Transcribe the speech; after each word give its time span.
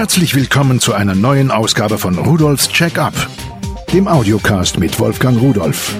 Herzlich 0.00 0.34
willkommen 0.34 0.80
zu 0.80 0.94
einer 0.94 1.14
neuen 1.14 1.50
Ausgabe 1.50 1.98
von 1.98 2.16
Rudolfs 2.16 2.70
Check-up, 2.70 3.12
dem 3.92 4.08
Audiocast 4.08 4.78
mit 4.78 4.98
Wolfgang 4.98 5.38
Rudolf. 5.38 5.94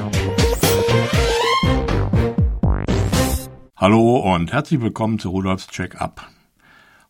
Hallo 3.77 4.35
und 4.35 4.55
herzlich 4.55 4.81
willkommen 4.81 5.19
zu 5.19 5.29
Rudolfs 5.29 5.67
Check-up. 5.67 6.27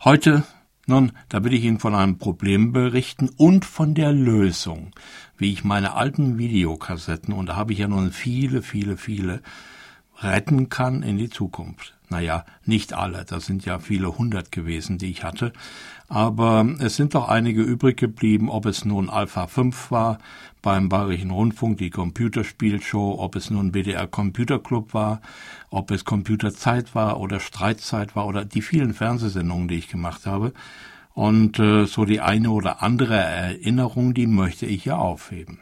Heute, 0.02 0.42
nun, 0.88 1.12
da 1.28 1.44
will 1.44 1.54
ich 1.54 1.62
Ihnen 1.62 1.78
von 1.78 1.94
einem 1.94 2.18
Problem 2.18 2.72
berichten 2.72 3.30
und 3.36 3.64
von 3.64 3.94
der 3.94 4.10
Lösung, 4.12 4.90
wie 5.38 5.52
ich 5.52 5.62
meine 5.62 5.94
alten 5.94 6.38
Videokassetten, 6.38 7.32
und 7.32 7.46
da 7.46 7.54
habe 7.54 7.72
ich 7.72 7.78
ja 7.78 7.86
nun 7.86 8.10
viele, 8.10 8.62
viele, 8.62 8.96
viele, 8.96 9.42
retten 10.22 10.68
kann 10.68 11.02
in 11.02 11.18
die 11.18 11.30
Zukunft. 11.30 11.94
Naja, 12.08 12.44
nicht 12.64 12.92
alle, 12.92 13.24
das 13.24 13.46
sind 13.46 13.64
ja 13.64 13.78
viele 13.78 14.18
hundert 14.18 14.50
gewesen, 14.50 14.98
die 14.98 15.10
ich 15.10 15.22
hatte, 15.22 15.52
aber 16.08 16.66
es 16.80 16.96
sind 16.96 17.14
doch 17.14 17.28
einige 17.28 17.62
übrig 17.62 17.96
geblieben, 17.96 18.50
ob 18.50 18.66
es 18.66 18.84
nun 18.84 19.08
Alpha 19.08 19.46
5 19.46 19.92
war 19.92 20.18
beim 20.60 20.88
Bayerischen 20.88 21.30
Rundfunk, 21.30 21.78
die 21.78 21.90
Computerspielshow, 21.90 23.16
ob 23.20 23.36
es 23.36 23.50
nun 23.50 23.70
BDR 23.70 24.08
Computer 24.08 24.58
Club 24.58 24.92
war, 24.92 25.20
ob 25.70 25.92
es 25.92 26.04
Computerzeit 26.04 26.96
war 26.96 27.20
oder 27.20 27.38
Streitzeit 27.38 28.16
war 28.16 28.26
oder 28.26 28.44
die 28.44 28.62
vielen 28.62 28.92
Fernsehsendungen, 28.92 29.68
die 29.68 29.76
ich 29.76 29.88
gemacht 29.88 30.26
habe. 30.26 30.52
Und 31.14 31.60
äh, 31.60 31.86
so 31.86 32.04
die 32.04 32.20
eine 32.20 32.50
oder 32.50 32.82
andere 32.82 33.16
Erinnerung, 33.16 34.14
die 34.14 34.26
möchte 34.26 34.66
ich 34.66 34.84
ja 34.84 34.96
aufheben. 34.96 35.60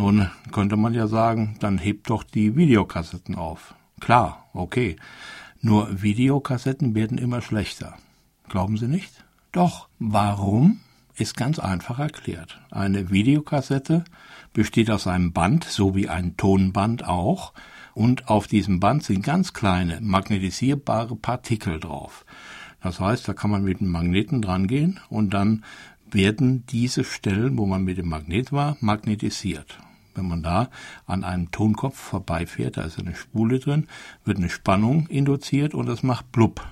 Nun 0.00 0.30
könnte 0.50 0.78
man 0.78 0.94
ja 0.94 1.06
sagen, 1.08 1.56
dann 1.60 1.76
hebt 1.76 2.08
doch 2.08 2.24
die 2.24 2.56
Videokassetten 2.56 3.34
auf. 3.34 3.74
Klar, 4.00 4.48
okay. 4.54 4.96
Nur 5.60 6.00
Videokassetten 6.00 6.94
werden 6.94 7.18
immer 7.18 7.42
schlechter. 7.42 7.98
Glauben 8.48 8.78
Sie 8.78 8.88
nicht? 8.88 9.26
Doch, 9.52 9.88
warum? 9.98 10.80
Ist 11.16 11.36
ganz 11.36 11.58
einfach 11.58 11.98
erklärt. 11.98 12.62
Eine 12.70 13.10
Videokassette 13.10 14.04
besteht 14.54 14.90
aus 14.90 15.06
einem 15.06 15.34
Band, 15.34 15.64
so 15.64 15.94
wie 15.94 16.08
ein 16.08 16.34
Tonband 16.38 17.04
auch, 17.06 17.52
und 17.92 18.28
auf 18.28 18.46
diesem 18.46 18.80
Band 18.80 19.02
sind 19.02 19.22
ganz 19.22 19.52
kleine 19.52 20.00
magnetisierbare 20.00 21.14
Partikel 21.14 21.78
drauf. 21.78 22.24
Das 22.80 23.00
heißt, 23.00 23.28
da 23.28 23.34
kann 23.34 23.50
man 23.50 23.64
mit 23.64 23.80
dem 23.80 23.90
Magneten 23.90 24.40
drangehen 24.40 24.98
und 25.10 25.34
dann 25.34 25.62
werden 26.10 26.64
diese 26.70 27.04
Stellen, 27.04 27.58
wo 27.58 27.66
man 27.66 27.84
mit 27.84 27.98
dem 27.98 28.08
Magnet 28.08 28.50
war, 28.50 28.78
magnetisiert. 28.80 29.78
Wenn 30.14 30.28
man 30.28 30.42
da 30.42 30.70
an 31.06 31.24
einem 31.24 31.50
Tonkopf 31.50 31.96
vorbeifährt, 31.96 32.76
da 32.76 32.82
ist 32.82 32.98
eine 32.98 33.14
Spule 33.14 33.58
drin, 33.58 33.86
wird 34.24 34.38
eine 34.38 34.50
Spannung 34.50 35.06
induziert 35.06 35.74
und 35.74 35.86
das 35.86 36.02
macht 36.02 36.32
blub. 36.32 36.66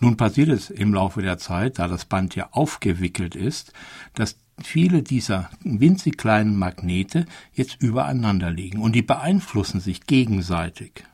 Nun 0.00 0.16
passiert 0.16 0.48
es 0.48 0.70
im 0.70 0.92
Laufe 0.92 1.22
der 1.22 1.38
Zeit, 1.38 1.78
da 1.78 1.88
das 1.88 2.04
Band 2.04 2.34
ja 2.34 2.48
aufgewickelt 2.50 3.34
ist, 3.34 3.72
dass 4.14 4.36
viele 4.62 5.02
dieser 5.02 5.50
winzig 5.62 6.18
kleinen 6.18 6.56
Magnete 6.56 7.26
jetzt 7.54 7.80
übereinander 7.80 8.50
liegen 8.50 8.80
und 8.80 8.92
die 8.92 9.02
beeinflussen 9.02 9.80
sich 9.80 10.06
gegenseitig. 10.06 11.04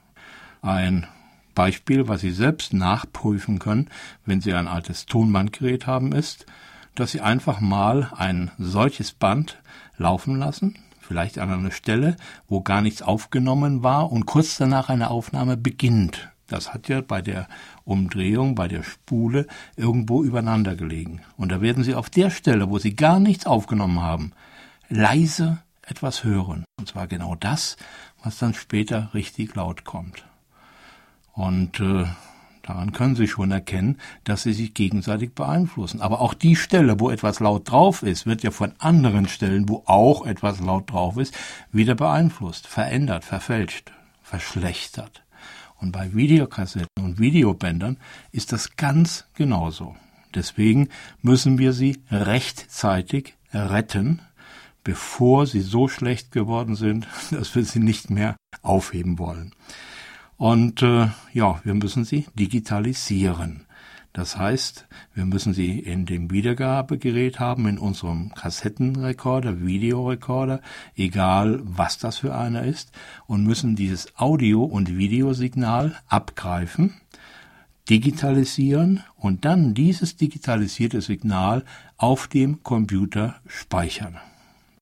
Ein 0.63 1.07
Beispiel, 1.55 2.09
was 2.09 2.21
Sie 2.21 2.31
selbst 2.31 2.73
nachprüfen 2.73 3.59
können, 3.59 3.89
wenn 4.25 4.41
Sie 4.41 4.53
ein 4.55 4.69
altes 4.69 5.07
Tonbandgerät 5.07 5.87
haben, 5.87 6.13
ist, 6.13 6.47
dass 6.95 7.13
Sie 7.13 7.21
einfach 7.21 7.61
mal 7.61 8.11
ein 8.17 8.51
solches 8.59 9.13
Band 9.13 9.59
laufen 9.97 10.37
lassen, 10.37 10.79
vielleicht 11.11 11.41
an 11.41 11.51
einer 11.51 11.73
Stelle, 11.73 12.17
wo 12.47 12.61
gar 12.61 12.83
nichts 12.83 13.03
aufgenommen 13.03 13.83
war 13.83 14.13
und 14.13 14.27
kurz 14.27 14.59
danach 14.59 14.91
eine 14.91 15.11
Aufnahme 15.11 15.57
beginnt. 15.57 16.31
Das 16.47 16.73
hat 16.73 16.89
ja 16.89 17.01
bei 17.01 17.21
der 17.21 17.49
Umdrehung, 17.83 18.55
bei 18.55 18.69
der 18.69 18.85
Spule 18.85 19.49
irgendwo 19.75 20.23
übereinander 20.23 20.77
gelegen. 20.77 21.23
Und 21.37 21.51
da 21.51 21.61
werden 21.61 21.83
Sie 21.83 21.97
auf 21.97 22.11
der 22.11 22.31
Stelle, 22.31 22.71
wo 22.71 22.79
Sie 22.79 22.95
gar 22.95 23.19
nichts 23.19 23.45
aufgenommen 23.45 24.01
haben, 24.01 24.31
leise 24.89 25.59
etwas 25.83 26.23
hören. 26.23 26.65
Und 26.79 26.87
zwar 26.87 27.09
genau 27.09 27.35
das, 27.35 27.77
was 28.23 28.39
dann 28.39 28.55
später 28.55 29.11
richtig 29.13 29.57
laut 29.57 29.83
kommt. 29.83 30.25
Und 31.33 31.81
äh, 31.81 32.07
Daran 32.63 32.93
können 32.93 33.17
Sie 33.17 33.27
schon 33.27 33.51
erkennen, 33.51 33.99
dass 34.25 34.43
sie 34.43 34.53
sich 34.53 34.75
gegenseitig 34.75 35.35
beeinflussen. 35.35 36.01
Aber 36.01 36.21
auch 36.21 36.35
die 36.35 36.57
Stelle, 36.57 37.01
wo 37.01 37.11
etwas 37.11 37.41
laut 37.41 37.71
drauf 37.71 38.03
ist, 38.03 38.27
wird 38.27 38.43
ja 38.43 38.51
von 38.51 38.73
anderen 38.79 39.29
Stellen, 39.29 39.69
wo 39.69 39.83
auch 39.87 40.27
etwas 40.27 40.61
laut 40.61 40.91
drauf 40.91 41.17
ist, 41.17 41.35
wieder 41.73 41.95
beeinflusst, 41.95 42.67
verändert, 42.67 43.25
verfälscht, 43.25 43.93
verschlechtert. 44.23 45.23
Und 45.79 45.93
bei 45.93 46.13
Videokassetten 46.15 47.03
und 47.03 47.19
Videobändern 47.19 47.97
ist 48.33 48.53
das 48.53 48.77
ganz 48.77 49.25
genauso. 49.35 49.97
Deswegen 50.35 50.89
müssen 51.23 51.59
wir 51.59 51.73
sie 51.73 52.03
rechtzeitig 52.11 53.35
retten, 53.53 54.21
bevor 54.85 55.47
sie 55.47 55.61
so 55.61 55.89
schlecht 55.89 56.33
geworden 56.33 56.77
sind, 56.77 57.09
dass 57.31 57.55
wir 57.55 57.65
sie 57.65 57.81
nicht 57.81 58.11
mehr 58.11 58.37
aufheben 58.63 59.19
wollen. 59.19 59.55
Und 60.41 60.81
äh, 60.81 61.09
ja, 61.35 61.61
wir 61.65 61.75
müssen 61.75 62.07
sie 62.07 62.25
digitalisieren. 62.35 63.67
Das 64.15 64.39
heißt, 64.39 64.87
wir 65.13 65.27
müssen 65.27 65.53
sie 65.53 65.79
in 65.79 66.07
dem 66.07 66.31
Wiedergabegerät 66.31 67.39
haben, 67.39 67.69
in 67.69 67.77
unserem 67.77 68.33
Kassettenrekorder, 68.33 69.61
Videorekorder, 69.61 70.63
egal 70.97 71.61
was 71.63 71.99
das 71.99 72.17
für 72.17 72.35
einer 72.35 72.65
ist, 72.65 72.91
und 73.27 73.45
müssen 73.45 73.77
dieses 73.77 74.17
Audio- 74.17 74.65
und 74.65 74.97
Videosignal 74.97 75.95
abgreifen, 76.09 76.95
digitalisieren 77.91 79.05
und 79.17 79.45
dann 79.45 79.75
dieses 79.75 80.17
digitalisierte 80.17 81.03
Signal 81.03 81.67
auf 81.99 82.29
dem 82.29 82.63
Computer 82.63 83.35
speichern. 83.47 84.17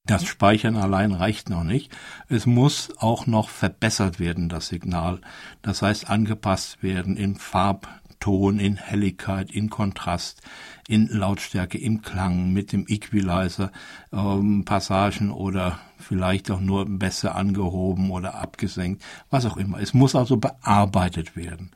Das 0.09 0.25
Speichern 0.25 0.77
allein 0.77 1.13
reicht 1.13 1.51
noch 1.51 1.65
nicht. 1.65 1.95
Es 2.31 2.47
muss 2.47 2.95
auch 2.97 3.27
noch 3.27 3.51
verbessert 3.51 4.19
werden, 4.19 4.49
das 4.49 4.69
Signal. 4.69 5.21
Das 5.61 5.83
heißt, 5.83 6.09
angepasst 6.09 6.83
werden 6.83 7.15
in 7.19 7.37
Farbton, 7.37 8.59
in 8.59 8.77
Helligkeit, 8.77 9.51
in 9.51 9.69
Kontrast, 9.69 10.41
in 10.89 11.09
Lautstärke, 11.09 11.77
im 11.77 12.01
Klang, 12.01 12.55
mit 12.55 12.73
dem 12.73 12.87
Equalizer, 12.89 13.71
ähm, 14.11 14.65
Passagen 14.65 15.31
oder 15.31 15.79
vielleicht 15.99 16.51
auch 16.51 16.61
nur 16.61 16.87
besser 16.87 17.35
angehoben 17.35 18.11
oder 18.11 18.37
abgesenkt, 18.37 19.05
was 19.29 19.45
auch 19.45 19.59
immer. 19.59 19.79
Es 19.79 19.93
muss 19.93 20.15
also 20.15 20.39
bearbeitet 20.39 21.37
werden. 21.37 21.71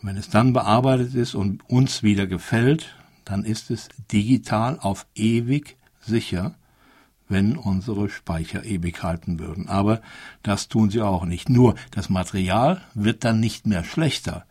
Und 0.00 0.10
wenn 0.10 0.16
es 0.16 0.28
dann 0.28 0.52
bearbeitet 0.52 1.16
ist 1.16 1.34
und 1.34 1.68
uns 1.68 2.04
wieder 2.04 2.28
gefällt, 2.28 2.94
dann 3.24 3.44
ist 3.44 3.72
es 3.72 3.88
digital 4.12 4.78
auf 4.78 5.06
ewig 5.16 5.76
sicher 6.00 6.54
wenn 7.28 7.56
unsere 7.56 8.08
Speicher 8.08 8.64
ewig 8.64 9.02
halten 9.02 9.38
würden. 9.38 9.68
Aber 9.68 10.00
das 10.42 10.68
tun 10.68 10.90
sie 10.90 11.00
auch 11.00 11.24
nicht. 11.24 11.48
Nur 11.48 11.74
das 11.90 12.08
Material 12.08 12.82
wird 12.94 13.24
dann 13.24 13.40
nicht 13.40 13.66
mehr 13.66 13.84
schlechter. 13.84 14.44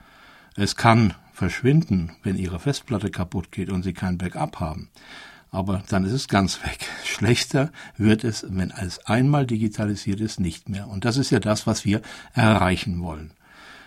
Es 0.56 0.76
kann 0.76 1.14
verschwinden, 1.34 2.12
wenn 2.24 2.38
Ihre 2.38 2.60
Festplatte 2.60 3.10
kaputt 3.10 3.52
geht 3.52 3.72
und 3.72 3.84
Sie 3.84 3.94
kein 3.94 4.18
Backup 4.18 4.60
haben. 4.60 4.90
Aber 5.52 5.84
dann 5.90 6.04
ist 6.04 6.14
es 6.14 6.28
ganz 6.28 6.64
weg. 6.64 6.80
Schlechter 7.06 7.72
wird 7.98 8.24
es, 8.24 8.46
wenn 8.50 8.72
es 8.72 9.06
einmal 9.06 9.46
digitalisiert 9.46 10.20
ist, 10.20 10.40
nicht 10.40 10.70
mehr. 10.70 10.88
Und 10.88 11.06
das 11.06 11.18
ist 11.18 11.30
ja 11.30 11.40
das, 11.40 11.68
was 11.68 11.86
wir 11.86 12.02
erreichen 12.34 13.02
wollen. 13.02 13.32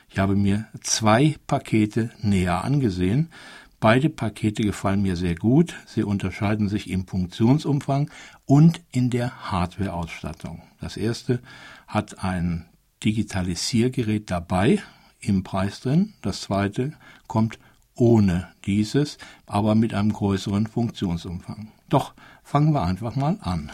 Ich 0.09 0.19
habe 0.19 0.37
mir 0.37 0.67
zwei 0.83 1.37
Pakete 1.47 2.11
näher 2.23 2.65
angesehen. 2.65 3.31
Beide 3.79 4.09
Pakete 4.09 4.63
gefallen 4.63 5.03
mir 5.03 5.17
sehr 5.17 5.35
gut. 5.35 5.75
Sie 5.87 6.03
unterscheiden 6.03 6.69
sich 6.69 6.89
im 6.89 7.07
Funktionsumfang 7.07 8.11
und 8.47 8.81
in 8.91 9.11
der 9.11 9.51
Hardwareausstattung. 9.51 10.63
Das 10.81 10.97
erste 10.97 11.41
hat 11.87 12.25
ein 12.25 12.67
Digitalisiergerät 13.05 14.31
dabei 14.31 14.83
im 15.21 15.43
Preis 15.43 15.81
drin. 15.81 16.15
Das 16.23 16.41
zweite 16.41 16.95
kommt 17.27 17.59
ohne 17.95 18.49
dieses, 18.65 19.19
aber 19.47 19.75
mit 19.75 19.93
einem 19.93 20.13
größeren 20.13 20.67
Funktionsumfang. 20.67 21.71
Doch 21.89 22.15
fangen 22.43 22.73
wir 22.73 22.83
einfach 22.83 23.15
mal 23.15 23.39
an. 23.43 23.73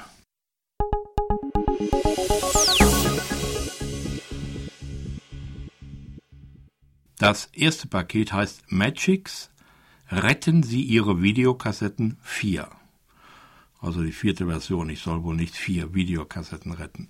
Das 7.18 7.46
erste 7.52 7.86
Paket 7.86 8.32
heißt 8.32 8.64
Magix 8.72 9.51
Retten 10.12 10.62
Sie 10.62 10.82
Ihre 10.82 11.22
Videokassetten 11.22 12.18
4. 12.20 12.68
Also 13.80 14.02
die 14.02 14.12
vierte 14.12 14.44
Version, 14.44 14.90
ich 14.90 15.00
soll 15.00 15.24
wohl 15.24 15.34
nicht 15.34 15.56
vier 15.56 15.94
Videokassetten 15.94 16.72
retten. 16.72 17.08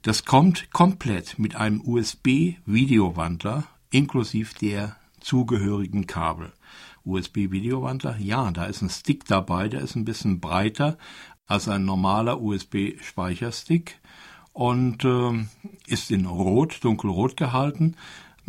Das 0.00 0.24
kommt 0.24 0.70
komplett 0.70 1.38
mit 1.38 1.56
einem 1.56 1.82
USB-Videowandler 1.82 3.64
inklusive 3.90 4.54
der 4.58 4.96
zugehörigen 5.20 6.06
Kabel. 6.06 6.54
USB-Videowandler, 7.04 8.16
ja, 8.16 8.50
da 8.52 8.64
ist 8.64 8.80
ein 8.80 8.88
Stick 8.88 9.26
dabei, 9.26 9.68
der 9.68 9.82
ist 9.82 9.94
ein 9.94 10.06
bisschen 10.06 10.40
breiter 10.40 10.96
als 11.46 11.68
ein 11.68 11.84
normaler 11.84 12.40
USB-Speicherstick 12.40 14.00
und 14.54 15.04
äh, 15.04 15.44
ist 15.88 16.10
in 16.10 16.24
Rot, 16.24 16.82
dunkelrot 16.84 17.36
gehalten 17.36 17.96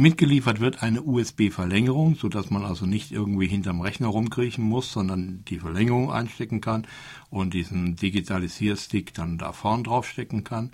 Mitgeliefert 0.02 0.60
wird 0.60 0.82
eine 0.82 1.04
USB-Verlängerung, 1.04 2.16
so 2.16 2.28
dass 2.28 2.50
man 2.50 2.66
also 2.66 2.88
nicht 2.88 3.12
irgendwie 3.12 3.48
hinterm 3.48 3.82
Rechner 3.82 4.08
rumkriechen 4.08 4.64
muss, 4.64 4.92
sondern 4.92 5.46
die 5.46 5.60
Verlängerung 5.60 6.12
einstecken 6.12 6.60
kann 6.60 6.88
und 7.30 7.54
diesen 7.54 7.98
Digitalisierstick 7.98 9.14
dann 9.14 9.38
da 9.38 9.52
vorn 9.52 9.84
draufstecken 9.84 10.44
kann. 10.44 10.72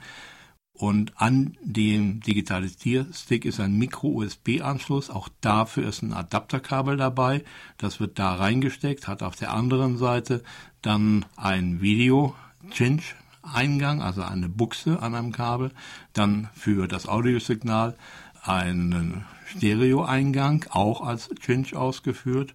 Und 0.72 1.12
an 1.18 1.58
dem 1.62 2.22
Digitalisierstick 2.22 3.44
ist 3.44 3.60
ein 3.60 3.78
Micro-USB-Anschluss. 3.78 5.10
Auch 5.10 5.28
dafür 5.42 5.90
ist 5.90 6.04
ein 6.04 6.14
Adapterkabel 6.14 6.96
dabei. 6.96 7.44
Das 7.78 8.00
wird 8.00 8.18
da 8.20 8.36
reingesteckt, 8.36 9.10
hat 9.10 9.24
auf 9.24 9.36
der 9.36 9.52
anderen 9.52 9.98
Seite 9.98 10.42
dann 10.82 11.26
ein 11.36 11.82
Video-Cinch-Eingang, 11.82 14.02
also 14.02 14.22
eine 14.22 14.48
Buchse 14.48 15.02
an 15.02 15.16
einem 15.16 15.34
Kabel. 15.34 15.72
Dann 16.14 16.48
für 16.54 16.88
das 16.88 17.10
Audiosignal 17.10 17.98
einen 18.44 19.26
Stereo-Eingang, 19.46 20.66
auch 20.70 21.02
als 21.02 21.30
Cinch 21.42 21.76
ausgeführt. 21.76 22.54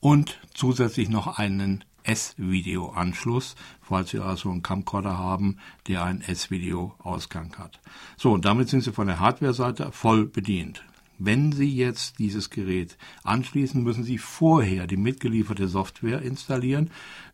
Und 0.00 0.38
zusätzlich 0.52 1.08
noch 1.08 1.38
einen 1.38 1.84
S-Video-Anschluss, 2.04 3.56
falls 3.80 4.10
Sie 4.10 4.18
also 4.18 4.50
einen 4.50 4.62
Camcorder 4.62 5.18
haben, 5.18 5.56
der 5.88 6.04
einen 6.04 6.20
S-Video-Ausgang 6.20 7.56
hat. 7.58 7.80
So, 8.16 8.32
und 8.32 8.44
damit 8.44 8.68
sind 8.68 8.82
Sie 8.82 8.92
von 8.92 9.06
der 9.06 9.20
Hardware-Seite 9.20 9.90
voll 9.92 10.26
bedient. 10.26 10.84
Wenn 11.18 11.52
Sie 11.52 11.74
jetzt 11.74 12.18
dieses 12.18 12.50
Gerät 12.50 12.98
anschließen, 13.22 13.82
müssen 13.82 14.04
Sie 14.04 14.18
vorher 14.18 14.86
die 14.86 14.96
mitgelieferte 14.96 15.68
Software 15.68 16.22
installieren. 16.22 16.90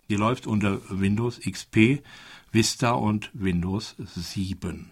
Die 0.08 0.16
läuft 0.16 0.46
unter 0.46 0.80
Windows 0.90 1.40
XP, 1.40 2.02
Vista 2.52 2.92
und 2.92 3.30
Windows 3.32 3.96
7. 3.98 4.90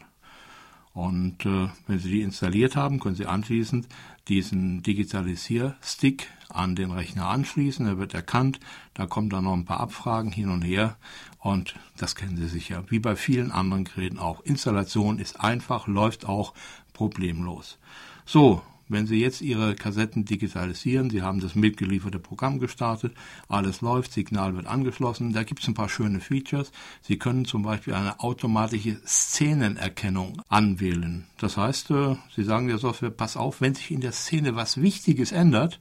Und 0.98 1.46
äh, 1.46 1.68
wenn 1.86 2.00
Sie 2.00 2.10
die 2.10 2.22
installiert 2.22 2.74
haben, 2.74 2.98
können 2.98 3.14
Sie 3.14 3.26
anschließend 3.26 3.86
diesen 4.26 4.82
Digitalisierstick 4.82 6.26
an 6.48 6.74
den 6.74 6.90
Rechner 6.90 7.28
anschließen. 7.28 7.86
Er 7.86 7.98
wird 7.98 8.14
erkannt. 8.14 8.58
Da 8.94 9.06
kommen 9.06 9.30
dann 9.30 9.44
noch 9.44 9.52
ein 9.52 9.64
paar 9.64 9.78
Abfragen 9.78 10.32
hin 10.32 10.48
und 10.48 10.62
her. 10.62 10.96
Und 11.38 11.76
das 11.96 12.16
kennen 12.16 12.36
Sie 12.36 12.48
sicher. 12.48 12.82
Wie 12.88 12.98
bei 12.98 13.14
vielen 13.14 13.52
anderen 13.52 13.84
Geräten 13.84 14.18
auch. 14.18 14.40
Installation 14.40 15.20
ist 15.20 15.38
einfach, 15.38 15.86
läuft 15.86 16.26
auch 16.26 16.52
problemlos. 16.94 17.78
So, 18.26 18.62
wenn 18.88 19.06
Sie 19.06 19.20
jetzt 19.20 19.40
Ihre 19.40 19.74
Kassetten 19.74 20.24
digitalisieren, 20.24 21.10
Sie 21.10 21.22
haben 21.22 21.40
das 21.40 21.54
mitgelieferte 21.54 22.18
Programm 22.18 22.58
gestartet, 22.58 23.14
alles 23.48 23.80
läuft, 23.80 24.12
Signal 24.12 24.56
wird 24.56 24.66
angeschlossen, 24.66 25.32
da 25.32 25.42
gibt 25.42 25.62
es 25.62 25.68
ein 25.68 25.74
paar 25.74 25.88
schöne 25.88 26.20
Features. 26.20 26.72
Sie 27.02 27.18
können 27.18 27.44
zum 27.44 27.62
Beispiel 27.62 27.94
eine 27.94 28.20
automatische 28.20 29.00
Szenenerkennung 29.06 30.42
anwählen. 30.48 31.26
Das 31.38 31.56
heißt, 31.56 31.90
äh, 31.90 32.16
Sie 32.34 32.44
sagen 32.44 32.68
der 32.68 32.78
Software, 32.78 33.10
pass 33.10 33.36
auf, 33.36 33.60
wenn 33.60 33.74
sich 33.74 33.90
in 33.90 34.00
der 34.00 34.12
Szene 34.12 34.56
was 34.56 34.80
Wichtiges 34.80 35.32
ändert, 35.32 35.80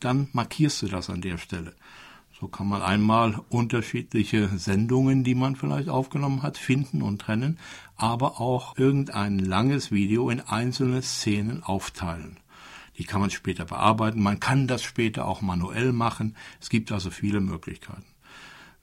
dann 0.00 0.28
markierst 0.32 0.82
du 0.82 0.88
das 0.88 1.10
an 1.10 1.20
der 1.20 1.38
Stelle. 1.38 1.74
So 2.42 2.48
kann 2.48 2.66
man 2.66 2.82
einmal 2.82 3.40
unterschiedliche 3.50 4.48
Sendungen, 4.58 5.22
die 5.22 5.36
man 5.36 5.54
vielleicht 5.54 5.88
aufgenommen 5.88 6.42
hat, 6.42 6.58
finden 6.58 7.00
und 7.00 7.20
trennen, 7.20 7.56
aber 7.94 8.40
auch 8.40 8.76
irgendein 8.76 9.38
langes 9.38 9.92
Video 9.92 10.28
in 10.28 10.40
einzelne 10.40 11.02
Szenen 11.02 11.62
aufteilen. 11.62 12.38
Die 12.98 13.04
kann 13.04 13.20
man 13.20 13.30
später 13.30 13.64
bearbeiten. 13.64 14.22
Man 14.22 14.40
kann 14.40 14.66
das 14.66 14.82
später 14.82 15.26
auch 15.26 15.40
manuell 15.40 15.92
machen. 15.92 16.36
Es 16.60 16.68
gibt 16.68 16.92
also 16.92 17.10
viele 17.10 17.40
Möglichkeiten. 17.40 18.04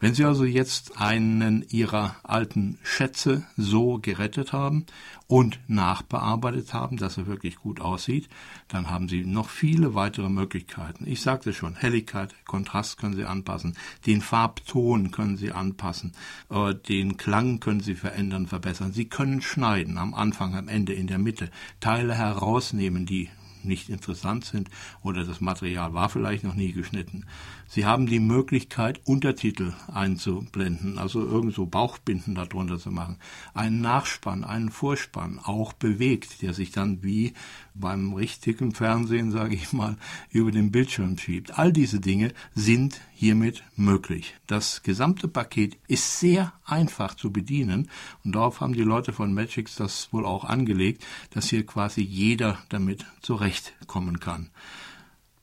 Wenn 0.02 0.14
Sie 0.14 0.24
also 0.24 0.46
jetzt 0.46 0.98
einen 0.98 1.66
Ihrer 1.70 2.16
alten 2.24 2.80
Schätze 2.84 3.46
so 3.58 4.00
gerettet 4.02 4.54
haben 4.54 4.86
und 5.28 5.60
nachbearbeitet 5.68 6.74
haben, 6.74 6.96
dass 6.96 7.18
er 7.18 7.28
wirklich 7.28 7.58
gut 7.58 7.82
aussieht, 7.82 8.30
dann 8.70 8.90
haben 8.90 9.10
Sie 9.10 9.26
noch 9.26 9.50
viele 9.50 9.96
weitere 9.96 10.30
Möglichkeiten. 10.30 11.06
Ich 11.06 11.20
sagte 11.20 11.52
schon, 11.52 11.76
Helligkeit, 11.76 12.34
Kontrast 12.46 12.98
können 12.98 13.18
Sie 13.18 13.26
anpassen, 13.26 13.76
den 14.06 14.22
Farbton 14.22 15.12
können 15.12 15.36
Sie 15.36 15.52
anpassen, 15.52 16.14
äh, 16.50 16.74
den 16.74 17.18
Klang 17.18 17.60
können 17.60 17.82
Sie 17.82 17.96
verändern, 17.96 18.48
verbessern. 18.48 18.94
Sie 18.94 19.10
können 19.10 19.42
schneiden, 19.42 19.98
am 19.98 20.14
Anfang, 20.14 20.56
am 20.56 20.70
Ende, 20.70 20.94
in 20.94 21.08
der 21.08 21.20
Mitte, 21.20 21.52
Teile 21.82 22.16
herausnehmen, 22.16 23.06
die 23.06 23.30
nicht 23.64 23.90
interessant 23.90 24.46
sind 24.46 24.70
oder 25.02 25.24
das 25.24 25.42
Material 25.42 25.94
war 25.94 26.10
vielleicht 26.10 26.44
noch 26.44 26.56
nie 26.56 26.72
geschnitten. 26.72 27.26
Sie 27.68 27.86
haben 27.86 28.08
die 28.08 28.20
Möglichkeit, 28.20 29.02
Untertitel 29.06 29.74
einzublenden, 29.94 30.98
also 30.98 31.24
irgendwo 31.24 31.66
Bauchbinden 31.66 32.36
darunter 32.36 32.80
zu 32.80 32.92
machen. 32.92 33.18
Einen 33.54 33.82
Nachspann, 33.82 34.44
einen 34.44 34.72
Vorspann, 34.72 35.40
auch 35.44 35.74
bewegt, 35.74 36.42
der 36.42 36.54
sich 36.54 36.72
dann 36.72 37.04
wie 37.04 37.34
beim 37.76 38.14
richtigen 38.14 38.74
Fernsehen, 38.74 39.32
sage 39.32 39.56
ich 39.56 39.72
mal, 39.72 39.98
über 40.32 40.52
den 40.52 40.72
Bildschirm 40.72 41.18
schiebt. 41.18 41.58
All 41.58 41.72
diese 41.72 42.00
Dinge 42.00 42.34
sind 42.56 43.00
hiermit 43.20 43.64
möglich. 43.76 44.36
Das 44.48 44.82
gesamte 44.82 45.28
Paket 45.28 45.78
ist 45.90 46.22
sehr 46.22 46.54
einfach 46.64 47.16
zu 47.16 47.34
bedienen 47.34 47.90
und 48.24 48.34
darauf 48.34 48.62
haben 48.62 48.72
die 48.72 48.82
Leute 48.82 49.12
von 49.12 49.34
Magix 49.34 49.76
das 49.76 50.08
wohl 50.14 50.26
auch 50.26 50.46
angelegt, 50.46 51.06
dass 51.32 51.50
hier 51.50 51.66
quasi 51.66 52.02
jeder 52.02 52.60
damit 52.70 53.06
zurechtkommen 53.20 54.22
kann. 54.22 54.52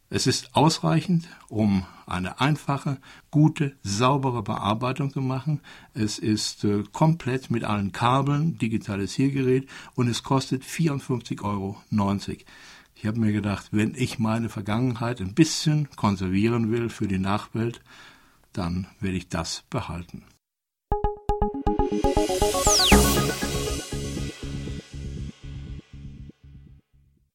Es 0.08 0.26
ist 0.26 0.56
ausreichend, 0.56 1.28
um 1.49 1.84
eine 2.06 2.40
einfache, 2.40 2.96
gute, 3.31 3.76
saubere 3.82 4.43
Bearbeitung 4.43 5.11
zu 5.11 5.20
machen. 5.20 5.61
Es 5.93 6.19
ist 6.19 6.64
äh, 6.64 6.82
komplett 6.93 7.50
mit 7.50 7.64
allen 7.64 7.93
Kabeln, 7.93 8.56
Digitalisiergerät 8.56 9.69
und 9.96 10.08
es 10.08 10.23
kostet 10.23 10.62
54,90 10.62 11.43
Euro. 11.43 11.82
Ich 12.98 13.04
habe 13.04 13.20
mir 13.20 13.31
gedacht, 13.31 13.69
wenn 13.72 13.94
ich 13.94 14.19
meine 14.19 14.48
Vergangenheit 14.48 15.20
ein 15.20 15.34
bisschen 15.34 15.90
konservieren 15.96 16.72
will 16.72 16.88
für 16.88 17.06
die 17.06 17.19
Nachwelt, 17.19 17.82
dann 18.54 18.87
werde 19.00 19.19
ich 19.19 19.28
das 19.28 19.64
behalten. 19.69 20.25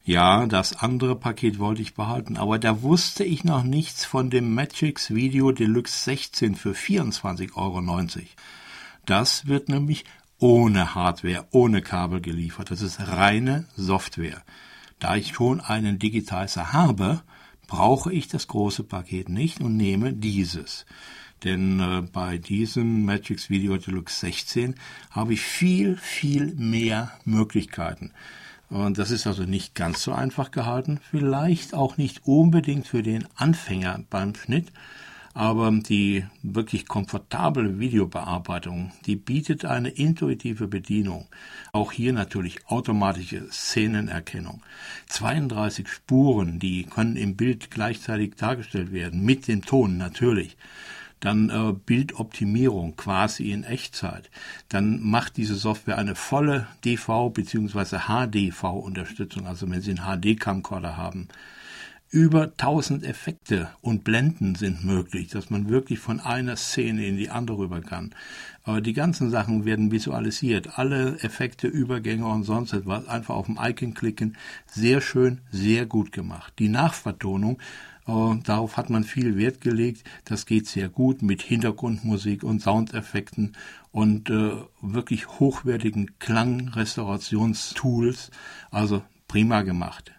Ja, 0.03 0.47
das 0.47 0.75
andere 0.75 1.15
Paket 1.15 1.59
wollte 1.59 1.83
ich 1.83 1.93
behalten, 1.93 2.37
aber 2.37 2.57
da 2.57 2.81
wusste 2.81 3.23
ich 3.23 3.43
noch 3.43 3.63
nichts 3.63 4.03
von 4.03 4.31
dem 4.31 4.55
Magix 4.55 5.13
Video 5.13 5.51
Deluxe 5.51 6.05
16 6.05 6.55
für 6.55 6.71
24,90 6.71 7.55
Euro. 7.55 7.81
Das 9.05 9.45
wird 9.45 9.69
nämlich 9.69 10.05
ohne 10.39 10.95
Hardware, 10.95 11.47
ohne 11.51 11.83
Kabel 11.83 12.19
geliefert. 12.19 12.71
Das 12.71 12.81
ist 12.81 12.99
reine 12.99 13.67
Software. 13.75 14.41
Da 15.01 15.15
ich 15.15 15.33
schon 15.33 15.59
einen 15.59 15.98
Digitizer 15.98 16.74
habe, 16.74 17.24
brauche 17.65 18.13
ich 18.13 18.27
das 18.27 18.48
große 18.48 18.83
Paket 18.83 19.30
nicht 19.30 19.59
und 19.59 19.75
nehme 19.75 20.13
dieses. 20.13 20.86
Denn 21.44 21.80
äh, 21.80 22.03
bei 22.03 22.38
diesem 22.38 23.03
Magix 23.03 23.50
Video 23.50 23.77
Deluxe 23.77 24.20
16 24.20 24.75
habe 25.10 25.34
ich 25.34 25.41
viel, 25.41 25.98
viel 25.98 26.53
mehr 26.53 27.12
Möglichkeiten. 27.25 28.12
Und 28.70 29.00
das 29.00 29.10
ist 29.10 29.25
also 29.25 29.43
nicht 29.43 29.74
ganz 29.74 30.03
so 30.03 30.13
einfach 30.13 30.51
gehalten, 30.51 31.00
vielleicht 31.10 31.74
auch 31.74 31.98
nicht 31.98 32.27
unbedingt 32.27 32.88
für 32.88 33.01
den 33.01 33.27
Anfänger 33.36 34.03
beim 34.12 34.36
Schnitt, 34.36 34.72
aber 35.33 35.71
die 35.71 36.25
wirklich 36.43 36.88
komfortable 36.88 37.79
Videobearbeitung, 37.79 38.91
die 39.05 39.15
bietet 39.15 39.65
eine 39.65 39.89
intuitive 39.89 40.67
Bedienung. 40.67 41.27
Auch 41.71 41.91
hier 41.91 42.13
natürlich 42.13 42.67
automatische 42.67 43.50
Szenenerkennung. 43.51 44.61
32 45.07 45.88
Spuren, 45.88 46.59
die 46.59 46.83
können 46.83 47.15
im 47.15 47.35
Bild 47.35 47.71
gleichzeitig 47.71 48.35
dargestellt 48.35 48.91
werden, 48.91 49.23
mit 49.23 49.47
dem 49.47 49.63
Ton 49.63 49.97
natürlich 49.97 50.57
dann 51.21 51.50
äh, 51.50 51.73
Bildoptimierung 51.73 52.97
quasi 52.97 53.51
in 53.51 53.63
Echtzeit. 53.63 54.29
Dann 54.69 55.01
macht 55.01 55.38
diese 55.38 55.55
Software 55.55 55.97
eine 55.97 56.15
volle 56.15 56.67
DV 56.83 57.29
bzw. 57.29 58.00
HDV-Unterstützung, 58.07 59.47
also 59.47 59.69
wenn 59.69 59.81
Sie 59.81 59.91
einen 59.91 60.21
HD-Camcorder 60.21 60.97
haben. 60.97 61.27
Über 62.13 62.51
1000 62.58 63.06
Effekte 63.06 63.70
und 63.80 64.03
Blenden 64.03 64.56
sind 64.56 64.84
möglich, 64.84 65.30
dass 65.30 65.50
man 65.50 65.70
wirklich 65.70 66.00
von 66.00 66.20
einer 66.20 66.58
Szene 66.58 67.06
in 67.06 67.15
die 67.15 67.30
andere 67.30 67.60
rüber 67.60 67.80
kann. 67.80 68.13
Aber 68.65 68.82
die 68.82 68.91
ganzen 68.91 69.30
Sachen 69.30 69.63
werden 69.63 69.94
visualisiert. 69.94 70.77
Alle 70.77 71.20
Effekte, 71.20 71.70
Übergänge 71.70 72.27
und 72.27 72.44
sonst 72.44 72.74
etwas. 72.74 73.08
Einfach 73.08 73.36
auf 73.36 73.46
dem 73.46 73.58
Icon 73.62 73.94
klicken. 73.94 74.36
Sehr 74.65 75.00
schön, 75.00 75.39
sehr 75.51 75.86
gut 75.86 76.12
gemacht. 76.12 76.51
Die 76.60 76.68
Nachvertonung, 76.68 77.60
äh, 78.06 78.36
darauf 78.44 78.75
hat 78.75 78.89
man 78.89 79.06
viel 79.06 79.38
Wert 79.38 79.62
gelegt. 79.62 80.03
Das 80.25 80.46
geht 80.46 80.68
sehr 80.68 80.89
gut 80.89 81.22
mit 81.22 81.41
Hintergrundmusik 81.41 82.44
und 82.44 82.62
Soundeffekten 82.62 83.56
und 83.94 84.30
äh, 84.30 84.51
wirklich 84.82 85.39
hochwertigen 85.39 86.20
Klangrestaurationstools. 86.20 88.32
Also 88.70 89.01
prima 89.30 89.62
gemacht. 89.62 90.12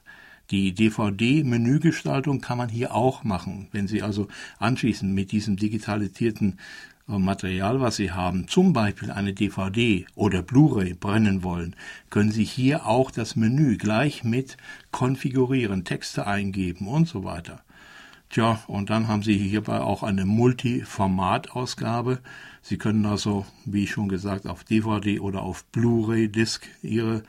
Die 0.52 0.75
DVD-Menügestaltung 0.75 2.42
kann 2.42 2.59
man 2.59 2.68
hier 2.68 2.94
auch 2.94 3.25
machen. 3.25 3.68
Wenn 3.73 3.88
Sie 3.88 4.02
also 4.02 4.28
anschließend 4.59 5.11
mit 5.14 5.32
diesem 5.32 5.56
digitalisierten 5.56 6.59
äh, 7.09 7.18
Material, 7.18 7.80
was 7.80 7.97
Sie 7.97 8.12
haben, 8.12 8.49
zum 8.49 8.75
Beispiel 8.75 9.11
eine 9.11 9.32
DVD 9.32 10.04
oder 10.14 10.42
Blu-ray 10.42 10.92
brennen 10.92 11.42
wollen, 11.42 11.75
können 12.11 12.30
Sie 12.30 12.44
hier 12.44 12.85
auch 12.87 13.11
das 13.11 13.35
Menü 13.35 13.78
gleich 13.78 14.25
mit 14.25 14.59
konfigurieren, 14.90 15.85
Texte 15.85 16.26
eingeben 16.26 16.87
und 16.87 17.09
so 17.09 17.25
weiter. 17.25 17.62
Tja, 18.28 18.62
und 18.66 18.90
dann 18.90 19.09
haben 19.09 19.23
Sie 19.23 19.38
hierbei 19.38 19.80
auch 19.80 20.02
eine 20.02 20.26
Multiformatausgabe. 20.26 22.18
Sie 22.61 22.76
können 22.76 23.06
also, 23.06 23.47
wie 23.64 23.87
schon 23.87 24.11
gesagt, 24.11 24.47
auf 24.47 24.64
DVD 24.64 25.18
oder 25.18 25.40
auf 25.40 25.64
Blu-ray-Disc 25.64 26.68
Ihre 26.82 27.23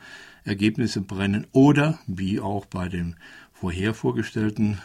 Ergebnisse 0.44 1.00
brennen 1.00 1.46
oder, 1.52 1.98
wie 2.06 2.40
auch 2.40 2.66
bei 2.66 2.88
dem 2.88 3.16
vorher 3.52 3.94
vorgestellten 3.94 4.78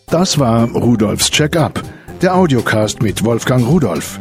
Das 0.08 0.40
war 0.40 0.70
Rudolfs 0.72 1.30
Check-up, 1.30 1.82
der 2.22 2.36
Audiocast 2.36 3.02
mit 3.02 3.24
Wolfgang 3.24 3.66
Rudolf. 3.68 4.20